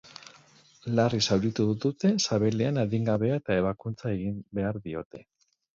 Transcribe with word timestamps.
Larri 0.99 1.19
zauritu 1.25 1.67
dute 1.85 2.11
sabelean 2.25 2.83
adingabea 2.87 3.39
eta 3.45 3.61
ebakuntza 3.65 4.17
egin 4.19 4.45
behar 4.61 4.87
diote. 4.89 5.29